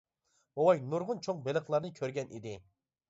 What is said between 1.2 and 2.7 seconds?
چوڭ بېلىقلارنى كۆرگەن ئىدى.